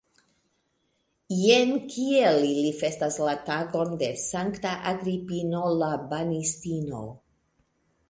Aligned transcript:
Jen 1.41 1.73
kiel 1.91 2.47
ili 2.47 2.73
festas 2.79 3.19
la 3.27 3.37
tagon 3.51 3.95
de 4.03 4.11
sankta 4.25 4.75
Agripino 4.97 5.65
la 5.85 5.95
Banistino! 6.11 7.09